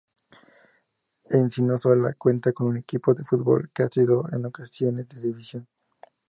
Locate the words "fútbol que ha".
3.23-3.87